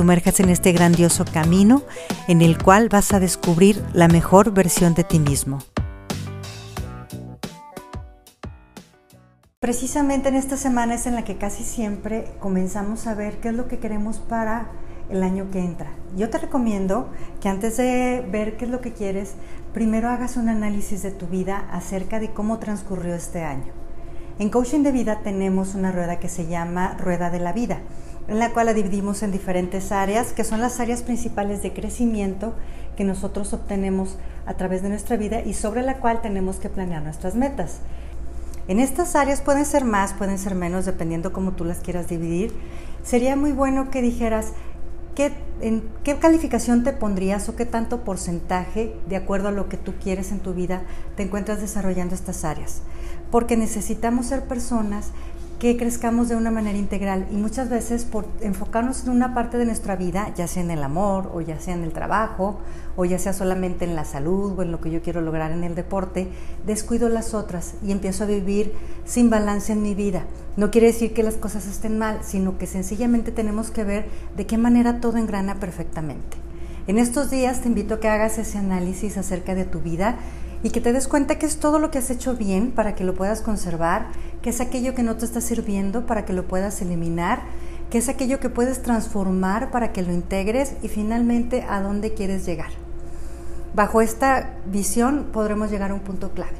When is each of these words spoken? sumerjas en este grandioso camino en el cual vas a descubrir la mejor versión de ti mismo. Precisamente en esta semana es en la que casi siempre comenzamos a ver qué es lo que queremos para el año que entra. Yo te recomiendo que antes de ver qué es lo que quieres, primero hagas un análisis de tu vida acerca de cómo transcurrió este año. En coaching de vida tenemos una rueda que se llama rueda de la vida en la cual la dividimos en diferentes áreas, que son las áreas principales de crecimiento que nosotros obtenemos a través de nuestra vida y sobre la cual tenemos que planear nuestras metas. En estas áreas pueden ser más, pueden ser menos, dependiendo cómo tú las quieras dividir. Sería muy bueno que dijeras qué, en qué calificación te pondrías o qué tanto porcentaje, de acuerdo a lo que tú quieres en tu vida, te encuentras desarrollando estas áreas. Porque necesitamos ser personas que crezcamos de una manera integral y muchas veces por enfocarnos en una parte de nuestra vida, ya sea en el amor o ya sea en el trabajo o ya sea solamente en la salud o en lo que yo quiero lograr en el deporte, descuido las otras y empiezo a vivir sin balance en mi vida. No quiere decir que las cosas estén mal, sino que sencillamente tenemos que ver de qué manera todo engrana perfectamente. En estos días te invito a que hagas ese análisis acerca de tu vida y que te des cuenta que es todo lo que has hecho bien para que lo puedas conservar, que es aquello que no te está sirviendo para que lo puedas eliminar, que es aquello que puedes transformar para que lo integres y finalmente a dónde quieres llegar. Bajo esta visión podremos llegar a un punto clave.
sumerjas 0.00 0.40
en 0.40 0.48
este 0.48 0.72
grandioso 0.72 1.26
camino 1.26 1.82
en 2.26 2.40
el 2.40 2.56
cual 2.56 2.88
vas 2.88 3.12
a 3.12 3.20
descubrir 3.20 3.84
la 3.92 4.08
mejor 4.08 4.50
versión 4.50 4.94
de 4.94 5.04
ti 5.04 5.18
mismo. 5.18 5.58
Precisamente 9.58 10.30
en 10.30 10.36
esta 10.36 10.56
semana 10.56 10.94
es 10.94 11.04
en 11.04 11.16
la 11.16 11.24
que 11.24 11.36
casi 11.36 11.64
siempre 11.64 12.32
comenzamos 12.40 13.06
a 13.06 13.14
ver 13.14 13.40
qué 13.40 13.50
es 13.50 13.54
lo 13.54 13.68
que 13.68 13.78
queremos 13.78 14.20
para 14.20 14.70
el 15.10 15.22
año 15.22 15.50
que 15.50 15.58
entra. 15.58 15.90
Yo 16.16 16.30
te 16.30 16.38
recomiendo 16.38 17.10
que 17.42 17.50
antes 17.50 17.76
de 17.76 18.26
ver 18.26 18.56
qué 18.56 18.64
es 18.64 18.70
lo 18.70 18.80
que 18.80 18.94
quieres, 18.94 19.34
primero 19.74 20.08
hagas 20.08 20.38
un 20.38 20.48
análisis 20.48 21.02
de 21.02 21.10
tu 21.10 21.26
vida 21.26 21.68
acerca 21.70 22.20
de 22.20 22.30
cómo 22.30 22.58
transcurrió 22.58 23.14
este 23.14 23.44
año. 23.44 23.70
En 24.38 24.48
coaching 24.48 24.82
de 24.82 24.92
vida 24.92 25.20
tenemos 25.22 25.74
una 25.74 25.92
rueda 25.92 26.18
que 26.18 26.30
se 26.30 26.46
llama 26.46 26.96
rueda 26.98 27.28
de 27.28 27.40
la 27.40 27.52
vida 27.52 27.82
en 28.28 28.38
la 28.38 28.52
cual 28.52 28.66
la 28.66 28.74
dividimos 28.74 29.22
en 29.22 29.32
diferentes 29.32 29.92
áreas, 29.92 30.32
que 30.32 30.44
son 30.44 30.60
las 30.60 30.80
áreas 30.80 31.02
principales 31.02 31.62
de 31.62 31.72
crecimiento 31.72 32.54
que 32.96 33.04
nosotros 33.04 33.52
obtenemos 33.52 34.16
a 34.46 34.54
través 34.54 34.82
de 34.82 34.88
nuestra 34.88 35.16
vida 35.16 35.40
y 35.40 35.54
sobre 35.54 35.82
la 35.82 35.98
cual 35.98 36.20
tenemos 36.20 36.56
que 36.56 36.68
planear 36.68 37.02
nuestras 37.02 37.34
metas. 37.34 37.78
En 38.68 38.78
estas 38.78 39.16
áreas 39.16 39.40
pueden 39.40 39.64
ser 39.64 39.84
más, 39.84 40.12
pueden 40.12 40.38
ser 40.38 40.54
menos, 40.54 40.84
dependiendo 40.84 41.32
cómo 41.32 41.52
tú 41.52 41.64
las 41.64 41.80
quieras 41.80 42.08
dividir. 42.08 42.52
Sería 43.02 43.34
muy 43.34 43.52
bueno 43.52 43.90
que 43.90 44.02
dijeras 44.02 44.52
qué, 45.14 45.32
en 45.60 45.82
qué 46.04 46.16
calificación 46.18 46.84
te 46.84 46.92
pondrías 46.92 47.48
o 47.48 47.56
qué 47.56 47.66
tanto 47.66 48.04
porcentaje, 48.04 48.94
de 49.08 49.16
acuerdo 49.16 49.48
a 49.48 49.52
lo 49.52 49.68
que 49.68 49.76
tú 49.76 49.94
quieres 50.00 50.30
en 50.30 50.40
tu 50.40 50.54
vida, 50.54 50.82
te 51.16 51.22
encuentras 51.22 51.60
desarrollando 51.60 52.14
estas 52.14 52.44
áreas. 52.44 52.82
Porque 53.30 53.56
necesitamos 53.56 54.26
ser 54.26 54.44
personas 54.44 55.10
que 55.60 55.76
crezcamos 55.76 56.30
de 56.30 56.36
una 56.36 56.50
manera 56.50 56.78
integral 56.78 57.26
y 57.30 57.34
muchas 57.34 57.68
veces 57.68 58.06
por 58.06 58.24
enfocarnos 58.40 59.04
en 59.04 59.10
una 59.10 59.34
parte 59.34 59.58
de 59.58 59.66
nuestra 59.66 59.94
vida, 59.94 60.32
ya 60.34 60.48
sea 60.48 60.62
en 60.62 60.70
el 60.70 60.82
amor 60.82 61.30
o 61.34 61.42
ya 61.42 61.60
sea 61.60 61.74
en 61.74 61.84
el 61.84 61.92
trabajo 61.92 62.58
o 62.96 63.04
ya 63.04 63.18
sea 63.18 63.34
solamente 63.34 63.84
en 63.84 63.94
la 63.94 64.06
salud 64.06 64.58
o 64.58 64.62
en 64.62 64.72
lo 64.72 64.80
que 64.80 64.90
yo 64.90 65.02
quiero 65.02 65.20
lograr 65.20 65.52
en 65.52 65.62
el 65.62 65.74
deporte, 65.74 66.28
descuido 66.66 67.10
las 67.10 67.34
otras 67.34 67.74
y 67.86 67.92
empiezo 67.92 68.24
a 68.24 68.28
vivir 68.28 68.72
sin 69.04 69.28
balance 69.28 69.74
en 69.74 69.82
mi 69.82 69.94
vida. 69.94 70.24
No 70.56 70.70
quiere 70.70 70.86
decir 70.86 71.12
que 71.12 71.22
las 71.22 71.34
cosas 71.34 71.66
estén 71.66 71.98
mal, 71.98 72.20
sino 72.22 72.56
que 72.56 72.66
sencillamente 72.66 73.30
tenemos 73.30 73.70
que 73.70 73.84
ver 73.84 74.06
de 74.38 74.46
qué 74.46 74.56
manera 74.56 75.02
todo 75.02 75.18
engrana 75.18 75.60
perfectamente. 75.60 76.38
En 76.86 76.96
estos 76.96 77.30
días 77.30 77.60
te 77.60 77.68
invito 77.68 77.94
a 77.94 78.00
que 78.00 78.08
hagas 78.08 78.38
ese 78.38 78.56
análisis 78.56 79.18
acerca 79.18 79.54
de 79.54 79.66
tu 79.66 79.80
vida 79.80 80.16
y 80.62 80.70
que 80.70 80.80
te 80.80 80.92
des 80.92 81.08
cuenta 81.08 81.38
que 81.38 81.46
es 81.46 81.58
todo 81.58 81.78
lo 81.78 81.90
que 81.90 81.98
has 81.98 82.10
hecho 82.10 82.36
bien 82.36 82.70
para 82.72 82.94
que 82.94 83.04
lo 83.04 83.14
puedas 83.14 83.42
conservar, 83.42 84.06
que 84.42 84.50
es 84.50 84.60
aquello 84.60 84.94
que 84.94 85.02
no 85.02 85.16
te 85.16 85.24
está 85.24 85.40
sirviendo 85.40 86.06
para 86.06 86.24
que 86.24 86.32
lo 86.32 86.46
puedas 86.46 86.80
eliminar, 86.82 87.42
que 87.90 87.98
es 87.98 88.08
aquello 88.08 88.40
que 88.40 88.50
puedes 88.50 88.82
transformar 88.82 89.70
para 89.70 89.92
que 89.92 90.02
lo 90.02 90.12
integres 90.12 90.74
y 90.82 90.88
finalmente 90.88 91.64
a 91.68 91.80
dónde 91.80 92.14
quieres 92.14 92.46
llegar. 92.46 92.70
Bajo 93.74 94.00
esta 94.00 94.54
visión 94.66 95.28
podremos 95.32 95.70
llegar 95.70 95.90
a 95.90 95.94
un 95.94 96.00
punto 96.00 96.30
clave. 96.30 96.56